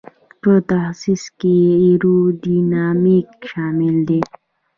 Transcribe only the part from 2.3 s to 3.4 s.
ډینامیک